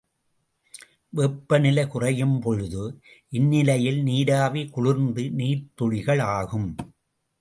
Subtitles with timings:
[1.13, 2.83] வெப்பநிலை குறையும்பொழுது
[3.29, 6.69] இந்நிலையில் நீராவி குளிர்ந்து நீர்த்துளிகள் ஆகும்.